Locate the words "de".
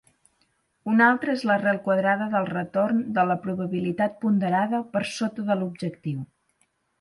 3.19-3.27, 5.51-5.59